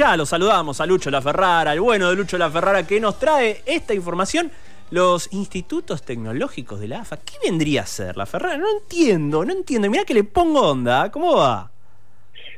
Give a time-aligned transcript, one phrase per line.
[0.00, 3.18] Ya lo saludamos a Lucho La Ferrara, el bueno de Lucho La Ferrara, que nos
[3.18, 4.52] trae esta información.
[4.92, 8.58] Los institutos tecnológicos de la AFA, ¿qué vendría a ser la Ferrara?
[8.58, 9.90] No entiendo, no entiendo.
[9.90, 11.10] Mirá que le pongo onda.
[11.10, 11.72] ¿Cómo va?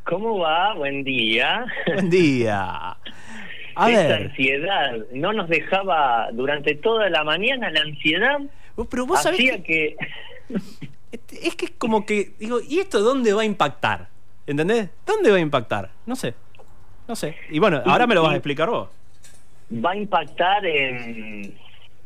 [0.05, 0.75] ¿Cómo va?
[0.75, 1.65] Buen día.
[1.87, 2.99] Buen día.
[3.75, 4.23] A Esta ver.
[4.25, 8.39] ansiedad no nos dejaba durante toda la mañana la ansiedad.
[8.77, 9.97] Uh, pero vos hacía que...
[11.43, 14.09] Es que es como que, digo, ¿y esto dónde va a impactar?
[14.47, 14.91] ¿Entendés?
[15.07, 15.91] ¿Dónde va a impactar?
[16.05, 16.35] No sé.
[17.11, 17.35] No sé.
[17.51, 18.89] Y bueno, ahora me lo vas a explicar vos.
[19.85, 21.53] Va a impactar en,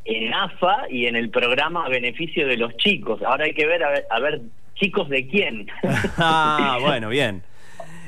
[0.06, 3.20] en AFA y en el programa a beneficio de los chicos.
[3.23, 4.41] Ahora hay que ver, a ver,
[4.77, 5.66] chicos de quién.
[6.16, 7.43] ah, bueno, bien.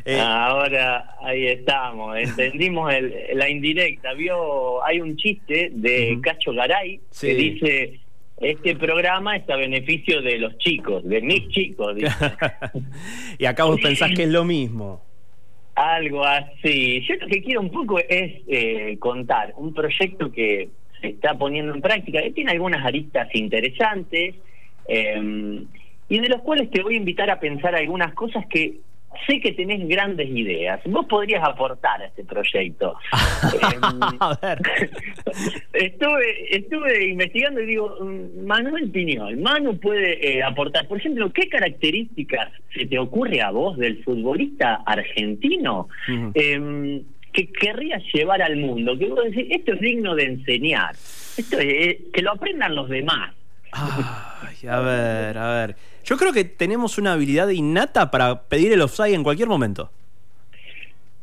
[0.08, 2.92] Eh, ahora ahí estamos, entendimos
[3.34, 4.14] la indirecta.
[4.14, 7.98] Vio, hay un chiste de Cacho Garay que dice
[8.36, 11.96] este programa está a beneficio de los chicos, de mis chicos.
[13.38, 15.02] y acá vos pensás que es lo mismo.
[15.76, 17.02] Algo así.
[17.06, 20.70] Yo lo que quiero un poco es eh, contar un proyecto que
[21.02, 24.36] se está poniendo en práctica, que tiene algunas aristas interesantes
[24.88, 25.64] eh,
[26.08, 28.78] y de los cuales te voy a invitar a pensar algunas cosas que
[29.26, 30.80] sé que tenés grandes ideas.
[30.84, 32.94] Vos podrías aportar a este proyecto.
[34.20, 34.60] a ver.
[35.72, 40.86] estuve, estuve investigando y digo, mm, Manuel Piñol, Manu puede eh, aportar.
[40.88, 45.88] Por ejemplo, ¿qué características se te ocurre a vos del futbolista argentino
[46.34, 48.98] em, que querrías llevar al mundo?
[48.98, 50.94] Que vos decís, esto es digno de enseñar.
[51.36, 53.34] Esto es, que lo aprendan los demás.
[53.72, 55.76] Ay, a ver, a ver.
[56.06, 59.90] Yo creo que tenemos una habilidad innata para pedir el offside en cualquier momento.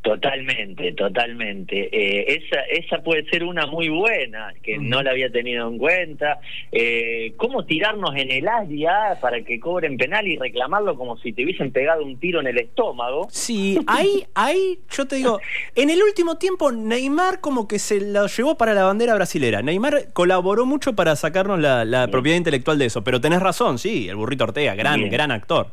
[0.03, 1.87] Totalmente, totalmente.
[1.89, 6.41] Eh, esa, esa puede ser una muy buena, que no la había tenido en cuenta.
[6.73, 11.45] Eh, ¿Cómo tirarnos en el área para que cobren penal y reclamarlo como si te
[11.45, 13.27] hubiesen pegado un tiro en el estómago?
[13.31, 15.39] Sí, ahí, ahí, yo te digo,
[15.73, 19.61] en el último tiempo Neymar como que se lo llevó para la bandera brasilera.
[19.61, 24.17] Neymar colaboró mucho para sacarnos la, propiedad intelectual de eso, pero tenés razón, sí, el
[24.17, 25.67] burrito Ortega, gran, gran actor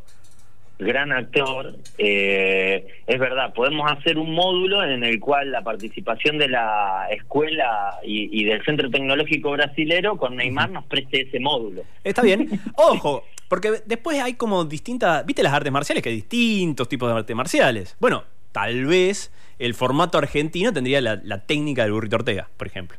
[0.80, 1.76] gran actor.
[1.98, 7.98] Eh, es verdad, podemos hacer un módulo en el cual la participación de la escuela
[8.02, 11.82] y, del Centro Tecnológico Brasilero con Neymar nos preste ese módulo.
[12.04, 12.48] Está bien.
[12.76, 17.18] Ojo, porque después hay como distintas, viste las artes marciales, que hay distintos tipos de
[17.18, 17.96] artes marciales.
[18.00, 22.98] Bueno, tal vez el formato argentino tendría la, la técnica del burrito Ortega, por ejemplo.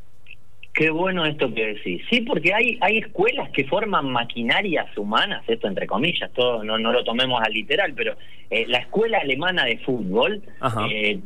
[0.73, 2.01] Qué bueno esto que decís.
[2.09, 6.93] Sí, porque hay, hay escuelas que forman maquinarias humanas, esto entre comillas, todo no, no
[6.93, 8.15] lo tomemos al literal, pero
[8.49, 10.41] eh, la escuela alemana de fútbol
[10.89, 11.19] eh,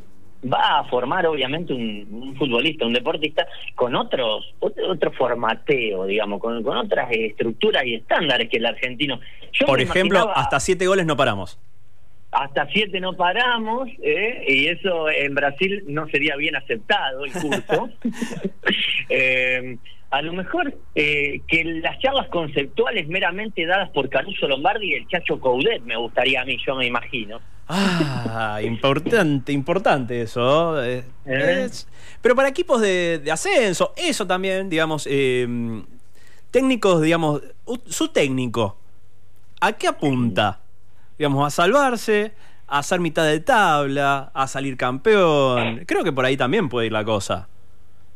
[0.51, 6.77] va a formar obviamente un, futbolista, un deportista con otros otro, formateo, digamos, con, con
[6.77, 9.19] otras estructuras y estándares que el argentino.
[9.65, 11.59] Por ejemplo, hasta siete goles no paramos
[12.35, 14.43] hasta siete no paramos, ¿eh?
[14.45, 17.89] y eso en Brasil no sería bien aceptado el curso.
[19.09, 19.77] eh,
[20.11, 25.07] a lo mejor eh, que las charlas conceptuales meramente dadas por Caruso Lombardi y el
[25.07, 27.39] Chacho Coudet me gustaría a mí, yo me imagino.
[27.69, 30.75] Ah, importante, importante eso.
[32.21, 35.07] Pero para equipos de, ascenso, eso también, digamos,
[36.51, 37.41] técnicos, digamos,
[37.87, 38.77] su técnico,
[39.61, 40.59] ¿a qué apunta?
[41.17, 42.33] Digamos, a salvarse,
[42.67, 45.83] a hacer mitad de tabla, a salir campeón.
[45.85, 47.47] Creo que por ahí también puede ir la cosa.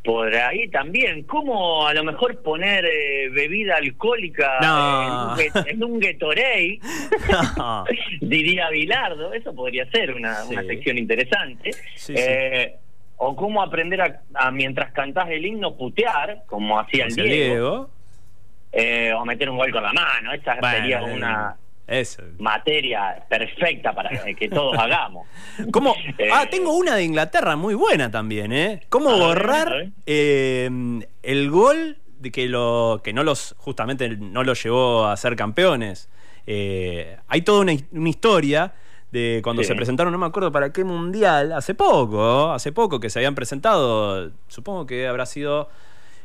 [0.03, 1.23] Por ahí también.
[1.23, 5.35] ¿Cómo a lo mejor poner eh, bebida alcohólica
[5.67, 6.79] en, un, Gatorade?
[8.21, 9.33] Diría Bilardo.
[9.33, 11.71] Eso podría ser una, sección interesante.
[12.07, 12.75] Eh,
[13.17, 17.89] o cómo aprender a, mientras cantás el himno putear, como hacía el Diego.
[18.71, 20.31] Eh, o meter un gol con la mano.
[20.31, 21.57] Esa sería una
[22.39, 25.27] materia perfecta para que todos hagamos.
[25.71, 25.95] ¿Cómo?
[26.17, 28.81] Eh, ah, tengo una de Inglaterra muy buena también, ¿eh?
[28.89, 30.69] ¿Cómo borrar eh,
[31.23, 36.09] el gol de que lo que no los justamente no lo llevó a ser campeones?
[36.51, 37.73] Eh, hay toda una,
[38.09, 38.73] historia
[39.11, 43.09] de cuando se presentaron, no me acuerdo para qué mundial, hace poco, hace poco que
[43.11, 45.69] se habían presentado, supongo que habrá sido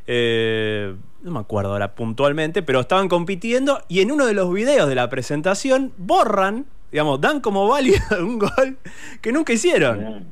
[0.06, 4.88] eh, no me acuerdo ahora puntualmente, pero estaban compitiendo y en uno de los videos
[4.88, 8.78] de la presentación borran, digamos, dan como válido un gol
[9.22, 10.26] que nunca hicieron.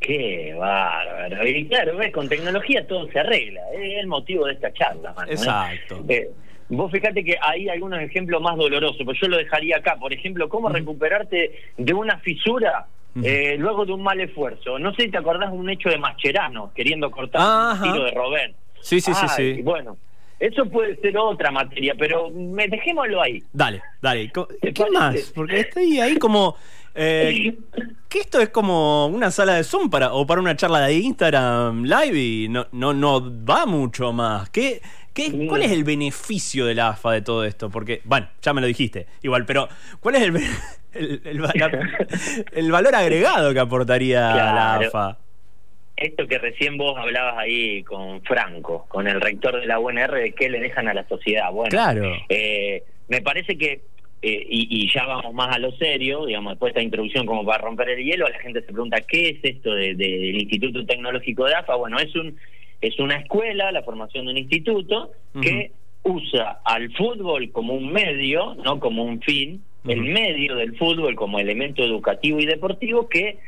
[0.00, 1.46] Qué bárbaro.
[1.46, 3.60] Y claro, ves, con tecnología todo se arregla.
[3.72, 5.30] Es el motivo de esta charla, ¿eh?
[5.32, 6.04] Exacto.
[6.08, 6.30] Eh,
[6.68, 9.96] vos fíjate que hay algunos ejemplos más dolorosos, pues yo lo dejaría acá.
[9.96, 14.78] Por ejemplo, cómo recuperarte de una fisura luego de un mal esfuerzo.
[14.78, 18.10] No sé si te acordás de un hecho de Mascherano queriendo cortar un tiro de
[18.12, 18.54] Robén.
[18.80, 19.62] Sí, sí, sí, sí.
[19.62, 19.96] Bueno,
[20.38, 23.42] eso puede ser otra materia, pero me, dejémoslo ahí.
[23.52, 24.30] Dale, dale.
[24.30, 25.32] ¿Qué más?
[25.34, 26.56] Porque estoy ahí como.
[26.94, 27.56] Eh,
[28.08, 31.84] que esto es como una sala de Zoom para, o para una charla de Instagram
[31.84, 34.48] live y no, no, no va mucho más.
[34.50, 34.80] ¿Qué,
[35.12, 37.70] qué, ¿Cuál es el beneficio de la AFA de todo esto?
[37.70, 39.68] Porque, bueno, ya me lo dijiste, igual, pero
[40.00, 40.36] ¿cuál es el,
[42.52, 45.18] el, valor agregado que aportaría la AFA?
[46.00, 50.32] Esto que recién vos hablabas ahí con Franco, con el rector de la UNR, de
[50.32, 51.50] qué le dejan a la sociedad.
[51.52, 52.12] Bueno, claro.
[52.28, 53.80] Eh, me parece que
[54.20, 57.58] eh, y, ya vamos más a lo serio, digamos, después de esta introducción como para
[57.58, 61.76] romper el hielo, la gente se pregunta qué es esto del Instituto Tecnológico de AFA.
[61.76, 62.36] Bueno, es un
[62.80, 65.10] es una escuela, la formación de un instituto
[65.40, 65.72] que
[66.04, 71.38] usa al fútbol como un medio, no como un fin, el medio del fútbol como
[71.38, 73.38] elemento educativo y deportivo que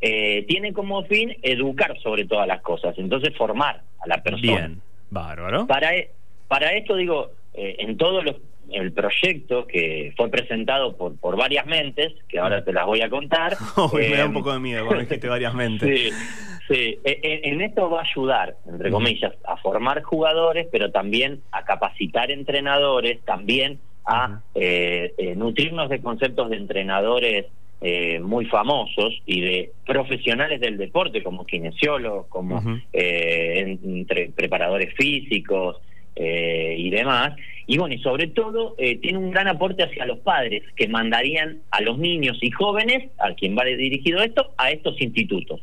[0.00, 4.42] eh, tiene como fin educar sobre todas las cosas, entonces formar a la persona.
[4.42, 5.66] Bien, bárbaro.
[5.66, 6.10] Para, e,
[6.48, 8.36] para esto digo, eh, en todos los
[8.70, 13.08] el proyecto que fue presentado por, por varias mentes, que ahora te las voy a
[13.08, 13.56] contar.
[13.94, 16.12] me da un em, poco de miedo cuando dijiste varias mentes.
[16.66, 16.98] Sí, sí.
[17.04, 21.64] E, e, en, esto va a ayudar, entre comillas, a formar jugadores, pero también a
[21.64, 27.46] capacitar entrenadores, también a eh, eh, nutrirnos de conceptos de entrenadores
[27.80, 32.62] eh, muy famosos y de profesionales del deporte, como kinesiólogos, como
[32.92, 35.78] entre preparadores físicos
[36.16, 37.34] y demás
[37.66, 41.58] y bueno, y sobre todo eh, tiene un gran aporte hacia los padres que mandarían
[41.70, 45.60] a los niños y jóvenes, a quien va dirigido esto, a estos institutos.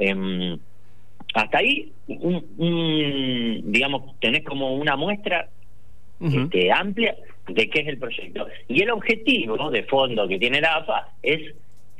[0.00, 0.58] Em,
[1.34, 5.48] hasta ahí, digamos, tenés como una muestra
[6.20, 7.14] este, amplia
[7.48, 8.46] de qué es el proyecto.
[8.68, 11.54] Y el objetivo de fondo que tiene la AFA es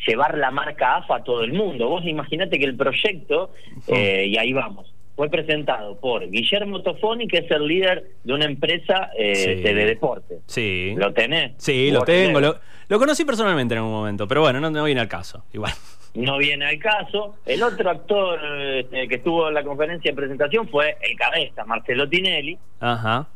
[0.06, 1.88] llevar la marca AFA a todo el mundo.
[1.88, 3.50] Vos imaginate que el proyecto,
[3.88, 8.44] eh, y ahí vamos, fue presentado por Guillermo Tofoni, que es el líder de una
[8.44, 10.38] empresa eh, de deporte.
[10.46, 10.94] Sí.
[10.96, 11.52] ¿Lo tenés?
[11.56, 12.40] Sí, lo tengo.
[12.40, 15.72] Lo, conocí personalmente en algún momento, pero bueno, no, viene al caso, igual.
[16.14, 17.36] No viene al caso.
[17.44, 22.08] El otro actor eh, que estuvo en la conferencia de presentación fue el cabeza, Marcelo
[22.08, 22.58] Tinelli.
[22.80, 23.28] Ajá.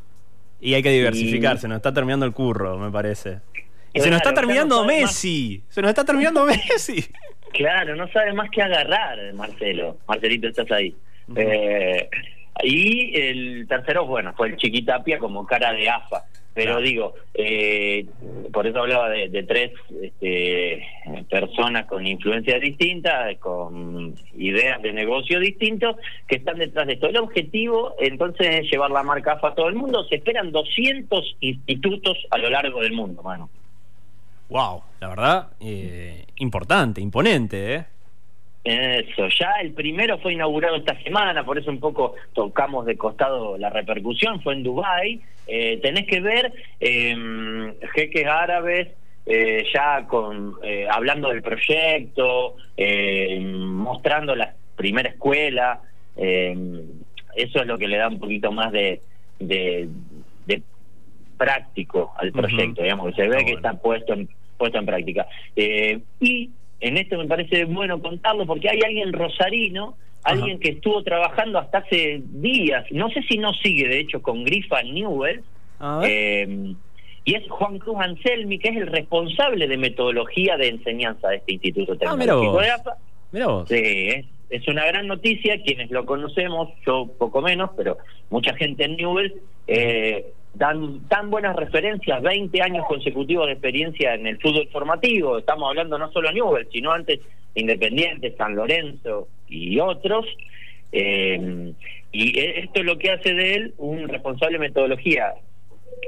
[0.63, 3.41] Y hay que diversificarse, nos está terminando el curro, me parece.
[3.93, 5.61] Y se nos está terminando Messi.
[5.67, 7.05] Se nos está terminando Messi.
[7.51, 9.97] Claro, no sabe más que agarrar, Marcelo.
[10.07, 10.95] Marcelito, estás ahí.
[11.35, 12.07] Eh,
[12.61, 16.23] y el tercero, bueno, fue el Chiquitapia como cara de AFA.
[16.53, 18.05] Pero digo, eh,
[18.51, 20.85] por eso hablaba de, tres este,
[21.27, 25.95] personas con influencias distintas, con ideas de negocio distintos,
[26.27, 27.07] que están detrás de esto.
[27.07, 30.03] El objetivo, entonces, es llevar la marca AFA a todo el mundo.
[30.03, 33.49] Se esperan 200 institutos a lo largo del mundo, mano.
[34.49, 37.85] Wow, la verdad, eh, importante, imponente, ¿eh?
[38.63, 43.57] Eso, ya el primero fue inaugurado esta semana, por eso un poco tocamos de costado
[43.57, 45.21] la repercusión, fue en Dubái.
[45.47, 48.89] Eh, tenés que ver eh, jeques árabes
[49.25, 55.79] eh, ya con eh, hablando del proyecto, eh, mostrando la primera escuela.
[56.15, 59.01] eso es lo que le da un poquito más de,
[59.39, 59.89] de,
[61.37, 65.25] práctico al proyecto, digamos, que se ve que está puesto en, puesto en práctica.
[65.55, 66.51] y
[66.83, 71.79] en esto me parece bueno contarlo porque hay alguien rosarino, alguien que estuvo trabajando hasta
[71.79, 75.41] hace días, no sé si no sigue de hecho con Grifa Newell,
[76.03, 76.73] eh,
[77.25, 81.53] y es Juan Cruz Anselmi, que es el responsable de metodología de enseñanza de este
[81.53, 82.97] Instituto ah, Tecnológico de APA.
[83.67, 87.97] Sí, es, una gran noticia, quienes lo conocemos, yo poco menos, pero
[88.29, 89.33] mucha gente en Newell,
[89.67, 95.69] eh, dan tan buenas referencias, 20 años consecutivos de experiencia en el fútbol formativo, estamos
[95.69, 97.19] hablando no solo Newell, sino antes
[97.55, 100.25] Independiente, San Lorenzo y otros,
[100.91, 101.73] eh,
[102.11, 105.33] y esto es lo que hace de él un responsable de metodología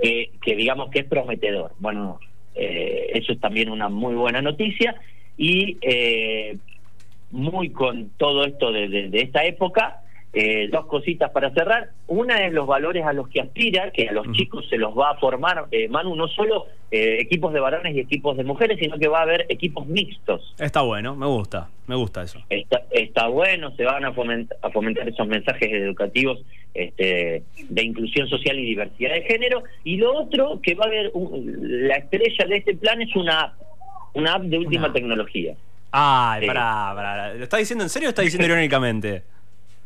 [0.02, 1.72] que, que digamos que es prometedor.
[1.80, 2.20] Bueno,
[2.54, 4.96] eh, eso es también una muy buena noticia.
[5.38, 6.58] Y eh,
[7.32, 10.02] muy con todo esto de esta época,
[10.38, 11.92] eh, dos cositas para cerrar.
[12.08, 15.12] Una es los valores a los que aspira, que a los chicos se los va
[15.12, 19.00] a formar, eh, Manu, no solo eh, equipos de varones y equipos de mujeres, sino
[19.00, 20.54] que va a haber equipos mixtos.
[20.60, 22.40] Está bueno, me gusta, me gusta eso.
[22.50, 28.28] Está, está bueno, se van a fomentar, a fomentar esos mensajes educativos este, de inclusión
[28.28, 29.64] social y diversidad de género.
[29.86, 31.14] Y lo otro, que va a haber,
[31.62, 33.54] la estrella de este plan es una app,
[34.14, 35.56] una app de última tecnología.
[35.92, 39.24] Ay, pará, pará, ¿lo está diciendo en serio o está diciendo irónicamente?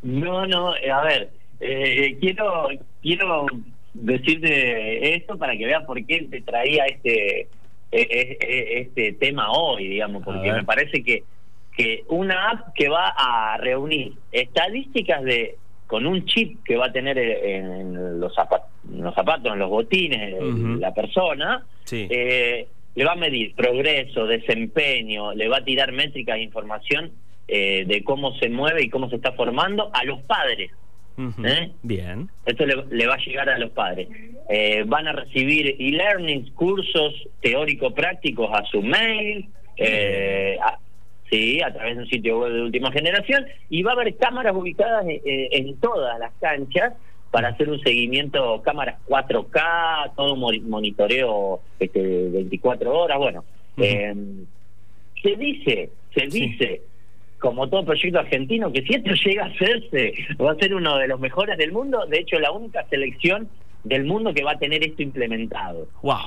[0.02, 1.30] No, no, eh, a ver,
[1.60, 2.68] eh, quiero
[3.02, 3.46] quiero
[3.92, 7.48] decirte esto para que veas por qué te traía este e,
[7.92, 11.24] e, e, este tema hoy, digamos, porque me parece que
[11.76, 16.92] que una app que va a reunir estadísticas de con un chip que va a
[16.92, 20.36] tener en los zapatos, en los, zapatos, en los botines
[20.78, 22.06] la persona, sí.
[22.08, 27.10] eh, le va a medir progreso, desempeño, le va a tirar métricas e información
[27.52, 30.70] eh, de cómo se mueve y cómo se está formando a los padres.
[31.44, 31.72] ¿Eh?
[31.82, 32.30] Bien.
[32.46, 34.06] Esto le, va a llegar a los padres.
[34.48, 40.58] Eh, van a recibir e-learnings, cursos teórico-prácticos a su mail, eh,
[41.28, 44.54] sí, a través de un sitio web de última generación, y va a haber cámaras
[44.54, 46.94] ubicadas en todas las canchas
[47.32, 53.44] para hacer un seguimiento, cámaras 4K, todo monitoreo este, 24 horas, bueno.
[53.76, 56.82] se dice, se dice
[57.40, 61.08] como todo proyecto argentino, que si esto llega a hacerse, va a ser uno de
[61.08, 63.48] los mejores del mundo, de hecho la única selección
[63.82, 65.88] del mundo que va a tener esto implementado.
[66.02, 66.18] Wow,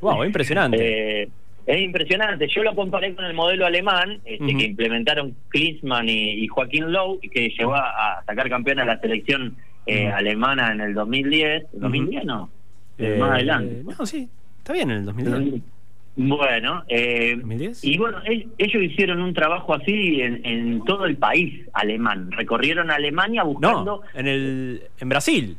[0.00, 1.22] wow, impresionante.
[1.22, 1.28] Eh,
[1.66, 2.46] es impresionante.
[2.48, 7.48] Yo lo comparé con el modelo alemán este, que implementaron Klinsmann y, Joaquín Lowe, que
[7.50, 11.64] llevó a, sacar campeón a la selección eh, alemana en el 2010.
[11.74, 12.50] ¿2010 no?
[12.98, 13.82] Eh, más adelante.
[13.98, 15.62] no, sí, está bien en el 2010.
[16.22, 17.34] Bueno, eh,
[17.80, 22.30] y bueno, ellos hicieron un trabajo así en, todo el país alemán.
[22.32, 24.02] Recorrieron Alemania buscando.
[24.12, 25.56] en, el, en Brasil.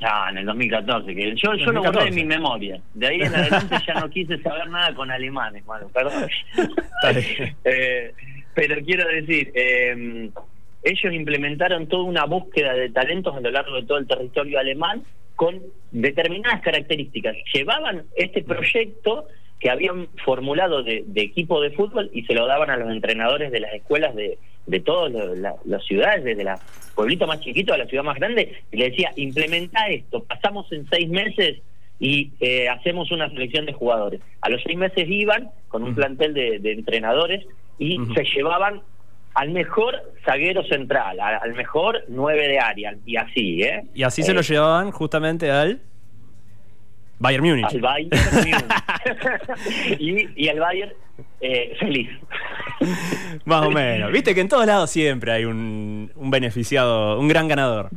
[0.00, 1.12] Ah, en el 2014.
[1.12, 2.80] Que yo, yo lo guardé en mi memoria.
[2.94, 6.28] De ahí en adelante ya no quise saber nada con alemanes, bueno, perdón.
[7.64, 8.14] eh,
[8.54, 10.30] pero quiero decir, eh,
[10.84, 15.02] ellos implementaron toda una búsqueda de talentos a lo largo de todo el territorio alemán
[15.34, 15.60] con
[15.90, 17.34] determinadas características.
[17.52, 19.26] Llevaban este proyecto
[19.62, 23.60] que habían formulado de, equipo de fútbol y se lo daban a los entrenadores de
[23.60, 25.12] las escuelas de, de todas
[25.64, 26.58] las ciudades, desde la
[26.96, 30.88] pueblito más chiquito a la ciudad más grande, y le decía, implementa esto, pasamos en
[30.90, 31.60] seis meses
[32.00, 34.20] y eh, hacemos una selección de jugadores.
[34.40, 37.46] A los seis meses iban con un plantel de, entrenadores
[37.78, 38.82] y se llevaban
[39.34, 43.84] al mejor zaguero central, al, mejor nueve de área, y así, ¿eh?
[43.94, 45.80] Y así se lo eh, llevaban justamente al
[47.22, 47.64] Bayern Múnich.
[47.66, 48.10] Al Bayern
[49.98, 50.92] y, al Bayern
[51.40, 52.10] eh, feliz.
[53.44, 54.10] Más o menos.
[54.10, 57.90] Viste que en todos lados siempre hay un, beneficiado, un gran ganador.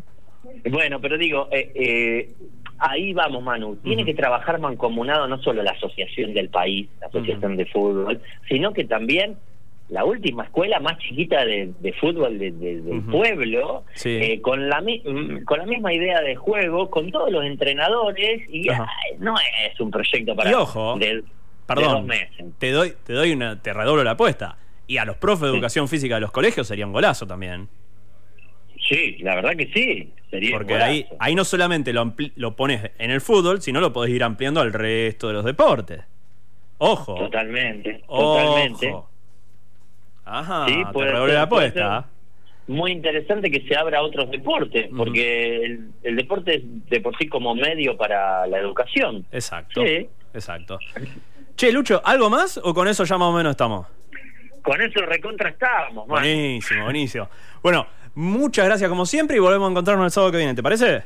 [0.69, 2.33] Bueno, pero digo, eh, eh,
[2.77, 3.77] ahí vamos, Manu.
[3.77, 8.73] Tiene que trabajar mancomunado no solo la asociación del país, la asociación de fútbol, sino
[8.73, 9.37] que también
[9.89, 14.83] la última escuela más chiquita de, fútbol del pueblo, eh, con, la,
[15.45, 18.67] con la misma idea de juego, con todos los entrenadores, y
[19.19, 20.97] no es un proyecto para ojo,
[21.67, 22.09] perdón,
[22.57, 24.57] Te doy, te doy una, te redoblo la apuesta.
[24.87, 27.67] Y a los profes de educación física de los colegios sería un golazo también.
[28.87, 30.13] Sí, la verdad que sí.
[30.29, 34.13] Sería Porque ahí, ahí no solamente lo, lo pones en el fútbol, sino lo podés
[34.13, 36.01] ir ampliando al resto de los deportes.
[36.77, 37.15] Ojo.
[37.15, 38.93] Totalmente, totalmente.
[40.25, 42.05] Ajá, sí, puede, la apuesta.
[42.67, 47.27] Muy interesante que se abra a otros deportes, porque el, deporte es de por sí
[47.27, 49.23] como medio para la educación.
[49.31, 49.83] Exacto.
[50.33, 50.79] Exacto.
[51.55, 53.87] Che, Lucho, ¿algo más o con eso ya más o menos estamos?
[54.63, 57.29] Con eso recontra estamos, Buenísimo, buenísimo.
[57.61, 61.03] Bueno, muchas gracias como siempre y volvemos a encontrarnos el sábado que viene, ¿te parece?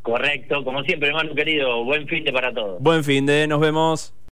[0.00, 2.80] Correcto, como siempre, hermano querido, buen fin de para todos.
[2.80, 4.14] Buen fin de, nos vemos.